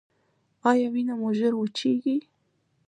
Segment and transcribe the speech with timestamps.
[0.69, 2.17] ایا وینه مو ژر وچیږي؟